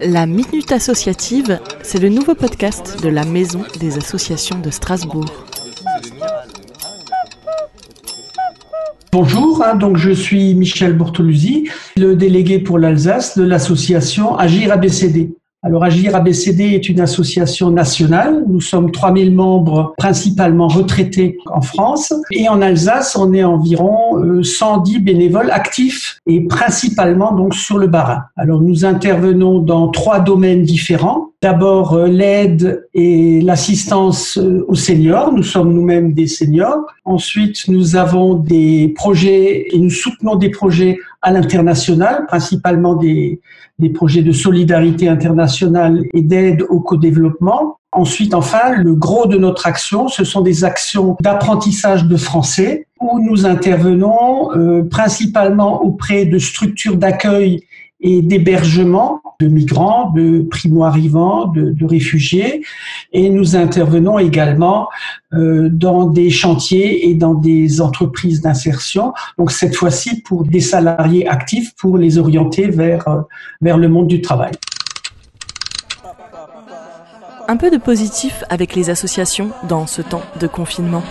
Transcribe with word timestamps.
La 0.00 0.26
Minute 0.26 0.72
Associative, 0.72 1.58
c'est 1.82 1.98
le 1.98 2.10
nouveau 2.10 2.34
podcast 2.34 3.02
de 3.02 3.08
la 3.08 3.24
Maison 3.24 3.62
des 3.80 3.96
Associations 3.96 4.58
de 4.58 4.70
Strasbourg. 4.70 5.24
Bonjour, 9.10 9.64
hein, 9.64 9.74
donc 9.74 9.96
je 9.96 10.10
suis 10.10 10.54
Michel 10.54 10.94
Bortoluzzi, 10.94 11.70
le 11.96 12.14
délégué 12.14 12.58
pour 12.58 12.78
l'Alsace 12.78 13.38
de 13.38 13.44
l'association 13.44 14.36
Agir 14.36 14.72
ABCD. 14.72 15.34
Alors 15.66 15.82
Agir 15.82 16.14
ABCD 16.14 16.74
est 16.74 16.88
une 16.88 17.00
association 17.00 17.72
nationale. 17.72 18.44
Nous 18.46 18.60
sommes 18.60 18.92
3000 18.92 19.34
membres 19.34 19.94
principalement 19.98 20.68
retraités 20.68 21.38
en 21.46 21.60
France. 21.60 22.14
Et 22.30 22.48
en 22.48 22.62
Alsace, 22.62 23.16
on 23.16 23.34
est 23.34 23.42
environ 23.42 24.44
110 24.44 24.96
euh, 24.96 25.00
bénévoles 25.00 25.50
actifs 25.50 26.20
et 26.28 26.40
principalement 26.42 27.32
donc 27.32 27.52
sur 27.52 27.78
le 27.78 27.88
Bas-Rhin. 27.88 28.22
Alors 28.36 28.62
nous 28.62 28.84
intervenons 28.84 29.58
dans 29.58 29.88
trois 29.88 30.20
domaines 30.20 30.62
différents. 30.62 31.32
D'abord 31.42 31.92
euh, 31.92 32.06
l'aide 32.06 32.88
et 32.94 33.42
l'assistance 33.42 34.38
euh, 34.38 34.64
aux 34.68 34.74
seniors. 34.74 35.32
Nous 35.32 35.42
sommes 35.42 35.72
nous-mêmes 35.74 36.14
des 36.14 36.26
seniors. 36.26 36.86
Ensuite, 37.04 37.68
nous 37.68 37.96
avons 37.96 38.34
des 38.34 38.92
projets 38.96 39.66
et 39.70 39.78
nous 39.78 39.90
soutenons 39.90 40.36
des 40.36 40.48
projets 40.48 40.98
à 41.20 41.30
l'international, 41.32 42.24
principalement 42.26 42.94
des, 42.94 43.40
des 43.78 43.90
projets 43.90 44.22
de 44.22 44.32
solidarité 44.32 45.08
internationale 45.08 46.02
et 46.14 46.22
d'aide 46.22 46.62
au 46.70 46.80
co-développement. 46.80 47.78
Ensuite, 47.92 48.34
enfin, 48.34 48.74
le 48.76 48.94
gros 48.94 49.26
de 49.26 49.36
notre 49.36 49.66
action, 49.66 50.08
ce 50.08 50.24
sont 50.24 50.40
des 50.40 50.64
actions 50.64 51.16
d'apprentissage 51.20 52.04
de 52.04 52.16
français 52.16 52.86
où 53.00 53.20
nous 53.20 53.44
intervenons 53.46 54.52
euh, 54.54 54.82
principalement 54.84 55.82
auprès 55.82 56.24
de 56.24 56.38
structures 56.38 56.96
d'accueil 56.96 57.62
et 58.00 58.22
d'hébergement 58.22 59.22
de 59.40 59.48
migrants, 59.48 60.10
de 60.10 60.46
primo-arrivants, 60.50 61.46
de, 61.46 61.84
réfugiés. 61.84 62.62
Et 63.12 63.28
nous 63.28 63.56
intervenons 63.56 64.18
également 64.18 64.88
euh, 65.32 65.68
dans 65.70 66.06
des 66.06 66.30
chantiers 66.30 67.08
et 67.08 67.14
dans 67.14 67.34
des 67.34 67.80
entreprises 67.80 68.40
d'insertion. 68.40 69.12
Donc 69.38 69.50
cette 69.50 69.74
fois-ci 69.74 70.22
pour 70.22 70.44
des 70.44 70.60
salariés 70.60 71.28
actifs, 71.28 71.74
pour 71.76 71.98
les 71.98 72.18
orienter 72.18 72.68
vers, 72.68 73.06
euh, 73.08 73.20
vers 73.60 73.78
le 73.78 73.88
monde 73.88 74.08
du 74.08 74.20
travail. 74.20 74.52
Un 77.48 77.56
peu 77.56 77.70
de 77.70 77.76
positif 77.76 78.42
avec 78.48 78.74
les 78.74 78.90
associations 78.90 79.50
dans 79.68 79.86
ce 79.86 80.02
temps 80.02 80.22
de 80.40 80.48
confinement. 80.48 81.02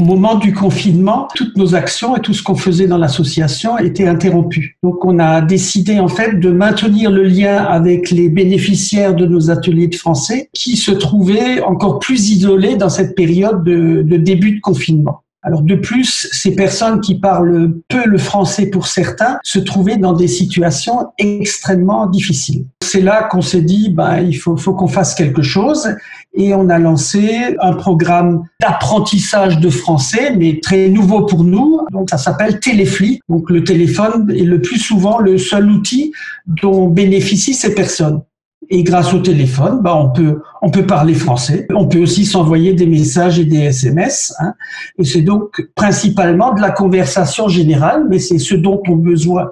Au 0.00 0.02
moment 0.02 0.36
du 0.36 0.54
confinement, 0.54 1.28
toutes 1.34 1.58
nos 1.58 1.74
actions 1.74 2.16
et 2.16 2.20
tout 2.20 2.32
ce 2.32 2.42
qu'on 2.42 2.54
faisait 2.54 2.86
dans 2.86 2.96
l'association 2.96 3.76
étaient 3.76 4.08
interrompues. 4.08 4.78
Donc 4.82 5.04
on 5.04 5.18
a 5.18 5.42
décidé 5.42 6.00
en 6.00 6.08
fait 6.08 6.40
de 6.40 6.50
maintenir 6.50 7.10
le 7.10 7.22
lien 7.22 7.58
avec 7.58 8.10
les 8.10 8.30
bénéficiaires 8.30 9.14
de 9.14 9.26
nos 9.26 9.50
ateliers 9.50 9.88
de 9.88 9.94
français 9.94 10.48
qui 10.54 10.78
se 10.78 10.90
trouvaient 10.90 11.60
encore 11.60 11.98
plus 11.98 12.30
isolés 12.30 12.76
dans 12.76 12.88
cette 12.88 13.14
période 13.14 13.62
de, 13.62 14.16
début 14.16 14.52
de 14.52 14.60
confinement. 14.60 15.22
Alors 15.42 15.60
de 15.60 15.74
plus, 15.74 16.28
ces 16.32 16.54
personnes 16.54 17.02
qui 17.02 17.20
parlent 17.20 17.74
peu 17.88 18.06
le 18.06 18.18
français 18.18 18.70
pour 18.70 18.86
certains 18.86 19.38
se 19.42 19.58
trouvaient 19.58 19.98
dans 19.98 20.14
des 20.14 20.28
situations 20.28 21.08
extrêmement 21.18 22.06
difficiles. 22.06 22.64
C'est 22.82 23.02
là 23.02 23.24
qu'on 23.24 23.42
s'est 23.42 23.62
dit, 23.62 23.90
ben, 23.90 24.20
il 24.20 24.34
faut 24.34 24.56
qu'on 24.56 24.88
fasse 24.88 25.14
quelque 25.14 25.42
chose 25.42 25.94
et 26.34 26.54
on 26.54 26.68
a 26.68 26.78
lancé 26.78 27.56
un 27.60 27.72
programme 27.72 28.44
d'apprentissage 28.60 29.58
de 29.58 29.68
français, 29.68 30.34
mais 30.36 30.60
très 30.60 30.88
nouveau 30.88 31.26
pour 31.26 31.44
nous. 31.44 31.80
Donc 31.90 32.10
ça 32.10 32.18
s'appelle 32.18 32.60
Téléfli. 32.60 33.20
Donc 33.28 33.50
le 33.50 33.64
téléphone 33.64 34.30
est 34.30 34.44
le 34.44 34.60
plus 34.60 34.78
souvent 34.78 35.18
le 35.18 35.38
seul 35.38 35.70
outil 35.70 36.12
dont 36.46 36.88
bénéficient 36.88 37.54
ces 37.54 37.74
personnes. 37.74 38.22
Et 38.68 38.84
grâce 38.84 39.12
au 39.12 39.18
téléphone, 39.18 39.80
bah, 39.82 39.96
on 39.96 40.10
peut 40.10 40.40
on 40.62 40.70
peut 40.70 40.86
parler 40.86 41.14
français. 41.14 41.66
On 41.74 41.86
peut 41.86 42.00
aussi 42.00 42.24
s'envoyer 42.24 42.74
des 42.74 42.86
messages 42.86 43.38
et 43.38 43.44
des 43.44 43.58
SMS. 43.58 44.34
Hein. 44.40 44.54
Et 44.98 45.04
c'est 45.04 45.22
donc 45.22 45.68
principalement 45.74 46.52
de 46.52 46.60
la 46.60 46.70
conversation 46.70 47.48
générale, 47.48 48.06
mais 48.08 48.18
c'est 48.18 48.38
ce 48.38 48.54
dont 48.54 48.82
ont 48.88 48.96
besoin 48.96 49.50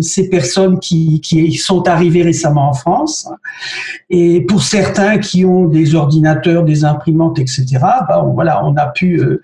ces 0.00 0.28
personnes 0.28 0.80
qui, 0.80 1.20
qui 1.20 1.52
sont 1.54 1.86
arrivées 1.86 2.22
récemment 2.22 2.70
en 2.70 2.72
France. 2.72 3.28
Et 4.10 4.40
pour 4.42 4.62
certains 4.62 5.18
qui 5.18 5.44
ont 5.44 5.66
des 5.66 5.94
ordinateurs, 5.94 6.64
des 6.64 6.84
imprimantes, 6.84 7.38
etc., 7.38 7.66
bah, 7.80 8.24
on, 8.24 8.32
voilà, 8.32 8.64
on 8.64 8.76
a 8.76 8.86
pu 8.86 9.20
euh, 9.20 9.40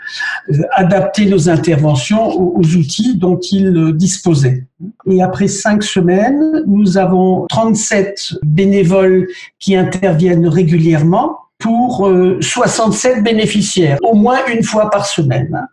euh, 0.51 0.63
adapter 0.73 1.27
nos 1.27 1.49
interventions 1.49 2.29
aux, 2.29 2.59
aux 2.59 2.77
outils 2.77 3.17
dont 3.17 3.39
ils 3.39 3.93
disposaient. 3.95 4.67
Et 5.07 5.23
après 5.23 5.49
cinq 5.49 5.83
semaines, 5.83 6.65
nous 6.67 6.99
avons 6.99 7.47
37 7.49 8.35
bénévoles 8.43 9.29
qui 9.59 9.77
interviennent 9.77 10.49
régulièrement 10.49 11.44
pour 11.65 12.13
67 12.43 13.25
bénéficiaires, 13.25 13.97
au 14.03 14.15
moins 14.15 14.37
une 14.53 14.63
fois 14.63 14.91
par 14.91 15.07
semaine. 15.07 15.67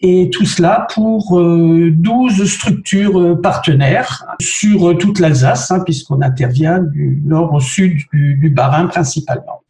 Et 0.00 0.30
tout 0.30 0.46
cela 0.46 0.86
pour 0.94 1.38
12 1.38 2.50
structures 2.50 3.38
partenaires 3.42 4.24
sur 4.40 4.96
toute 4.96 5.18
l'Alsace, 5.18 5.70
hein, 5.70 5.80
puisqu'on 5.84 6.22
intervient 6.22 6.78
du 6.78 7.20
nord 7.22 7.52
au 7.52 7.60
sud 7.60 7.98
du, 8.14 8.36
du 8.36 8.48
Bas-Rhin 8.48 8.86
principalement. 8.86 9.62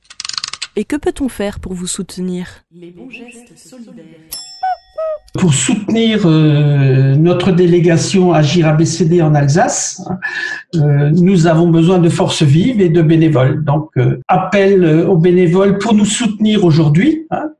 Et 0.76 0.84
que 0.84 0.94
peut-on 0.94 1.28
faire 1.28 1.58
pour 1.58 1.72
vous 1.72 1.88
soutenir? 1.88 2.46
Les 2.70 2.92
bons 2.92 3.10
gestes 3.10 3.58
solidaires. 3.58 4.04
Pour 5.38 5.54
soutenir 5.54 6.20
euh, 6.24 7.14
notre 7.16 7.50
délégation 7.50 8.32
Agir 8.32 8.68
ABCD 8.68 9.20
en 9.22 9.34
Alsace, 9.34 10.02
euh, 10.74 11.10
nous 11.10 11.46
avons 11.46 11.68
besoin 11.68 11.98
de 11.98 12.08
forces 12.08 12.42
vives 12.42 12.80
et 12.80 12.88
de 12.88 13.02
bénévoles. 13.02 13.64
Donc, 13.64 13.90
euh, 13.96 14.20
appel 14.28 14.84
aux 15.06 15.16
bénévoles 15.16 15.78
pour 15.78 15.94
nous 15.94 16.04
soutenir 16.04 16.64
aujourd'hui, 16.64 17.26
hein, 17.30 17.50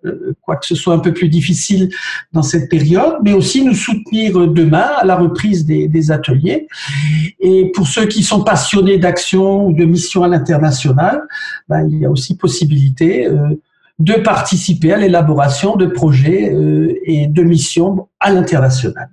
quoi 0.42 0.56
que 0.56 0.66
ce 0.66 0.74
soit 0.74 0.94
un 0.94 0.98
peu 1.00 1.12
plus 1.12 1.28
difficile 1.28 1.90
dans 2.32 2.42
cette 2.42 2.70
période, 2.70 3.16
mais 3.22 3.32
aussi 3.32 3.64
nous 3.64 3.74
soutenir 3.74 4.46
demain 4.48 4.88
à 4.98 5.04
la 5.04 5.16
reprise 5.16 5.66
des, 5.66 5.88
des 5.88 6.10
ateliers. 6.10 6.68
Et 7.40 7.72
pour 7.74 7.86
ceux 7.86 8.06
qui 8.06 8.22
sont 8.22 8.44
passionnés 8.44 8.98
d'action 8.98 9.66
ou 9.66 9.72
de 9.72 9.84
mission 9.84 10.22
à 10.22 10.28
l'international, 10.28 11.22
ben, 11.68 11.86
il 11.88 11.98
y 11.98 12.06
a 12.06 12.10
aussi 12.10 12.36
possibilité 12.36 13.28
de 13.98 14.14
participer 14.14 14.92
à 14.92 14.98
l'élaboration 14.98 15.76
de 15.76 15.86
projets 15.86 16.52
euh, 16.52 16.94
et 17.04 17.26
de 17.26 17.42
missions 17.42 18.08
à 18.20 18.30
l'international. 18.30 19.10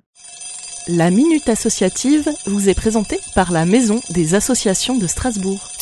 La 0.90 1.10
Minute 1.10 1.48
Associative 1.48 2.30
vous 2.46 2.68
est 2.68 2.74
présentée 2.74 3.20
par 3.36 3.54
la 3.54 3.66
Maison 3.66 4.02
des 4.10 4.36
Associations 4.36 4.98
de 4.98 5.08
Strasbourg. 5.08 5.73